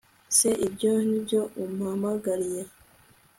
se 0.37 0.49
ibyo 0.67 0.91
nibyo 1.07 1.41
umpamagariye 1.63 2.61
mn 2.67 2.71